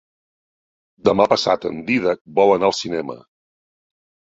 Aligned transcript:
Demà 1.09 1.27
passat 1.35 1.69
en 1.71 1.85
Dídac 1.91 2.23
vol 2.41 2.57
anar 2.57 2.69
al 2.73 2.77
cinema. 2.81 3.21